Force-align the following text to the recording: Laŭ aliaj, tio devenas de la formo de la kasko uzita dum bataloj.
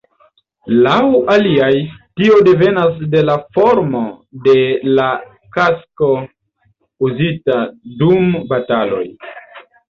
Laŭ 0.85 0.93
aliaj, 1.33 1.67
tio 2.21 2.39
devenas 2.47 2.95
de 3.11 3.21
la 3.27 3.35
formo 3.57 4.01
de 4.47 4.55
la 5.01 5.05
kasko 5.59 6.09
uzita 7.11 7.61
dum 8.01 8.27
bataloj. 8.55 9.05